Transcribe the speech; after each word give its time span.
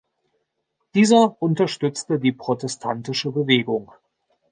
Dieser 0.95 1.39
unterstützte 1.43 2.17
die 2.17 2.31
protestantische 2.31 3.31
Bewegung. 3.31 3.91